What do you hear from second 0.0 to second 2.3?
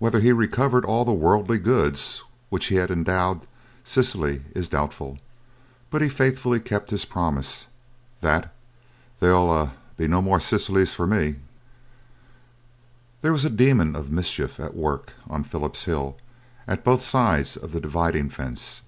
Whether he recovered all the worldly goods